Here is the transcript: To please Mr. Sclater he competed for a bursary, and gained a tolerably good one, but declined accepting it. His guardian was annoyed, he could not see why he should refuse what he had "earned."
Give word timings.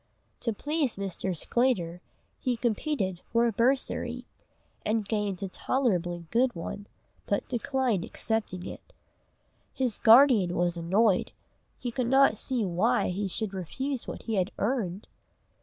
To 0.39 0.51
please 0.51 0.95
Mr. 0.95 1.37
Sclater 1.37 2.01
he 2.39 2.57
competed 2.57 3.21
for 3.31 3.45
a 3.45 3.51
bursary, 3.51 4.25
and 4.83 5.07
gained 5.07 5.43
a 5.43 5.47
tolerably 5.47 6.25
good 6.31 6.55
one, 6.55 6.87
but 7.27 7.47
declined 7.47 8.03
accepting 8.03 8.65
it. 8.65 8.93
His 9.75 9.99
guardian 9.99 10.55
was 10.55 10.75
annoyed, 10.75 11.33
he 11.77 11.91
could 11.91 12.07
not 12.07 12.35
see 12.39 12.65
why 12.65 13.09
he 13.09 13.27
should 13.27 13.53
refuse 13.53 14.07
what 14.07 14.23
he 14.23 14.37
had 14.37 14.49
"earned." 14.57 15.05